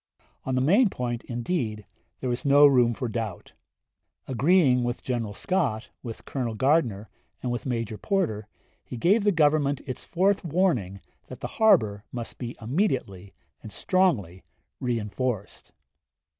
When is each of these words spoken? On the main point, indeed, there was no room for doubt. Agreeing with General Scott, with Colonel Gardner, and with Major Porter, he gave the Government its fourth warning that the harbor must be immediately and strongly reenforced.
On 0.45 0.55
the 0.55 0.61
main 0.61 0.89
point, 0.89 1.23
indeed, 1.25 1.85
there 2.21 2.29
was 2.31 2.43
no 2.43 2.65
room 2.65 2.95
for 2.95 3.07
doubt. 3.07 3.53
Agreeing 4.27 4.83
with 4.83 5.03
General 5.03 5.35
Scott, 5.35 5.91
with 6.01 6.25
Colonel 6.25 6.55
Gardner, 6.55 7.07
and 7.43 7.51
with 7.51 7.67
Major 7.67 7.99
Porter, 7.99 8.47
he 8.83 8.97
gave 8.97 9.23
the 9.23 9.31
Government 9.31 9.79
its 9.85 10.03
fourth 10.03 10.43
warning 10.43 11.01
that 11.27 11.41
the 11.41 11.47
harbor 11.61 12.03
must 12.11 12.39
be 12.39 12.57
immediately 12.59 13.35
and 13.61 13.71
strongly 13.71 14.43
reenforced. 14.79 15.71